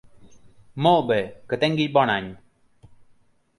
[0.85, 1.19] Molt bé,
[1.53, 2.33] que tinguis bon any!